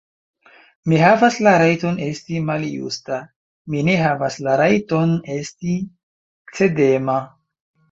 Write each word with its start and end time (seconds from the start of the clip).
Mi 0.93 1.01
havas 1.01 1.35
la 1.47 1.51
rajton 1.61 1.99
esti 2.05 2.39
maljusta; 2.47 3.19
mi 3.75 3.85
ne 3.91 3.99
havas 4.05 4.39
la 4.49 4.57
rajton 4.65 5.15
esti 5.37 5.79
cedema. 6.57 7.21